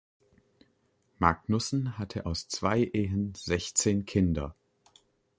Magnussen 1.19 1.99
hatte 1.99 2.25
aus 2.25 2.47
zwei 2.47 2.83
Ehen 2.85 3.35
sechzehn 3.35 4.03
Kinder. 4.07 4.55